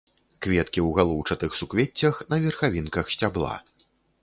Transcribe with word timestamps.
Кветкі 0.45 0.79
ў 0.83 0.89
галоўчатых 0.99 1.51
суквеццях 1.61 2.15
на 2.33 2.41
верхавінках 2.47 3.05
сцябла. 3.19 3.55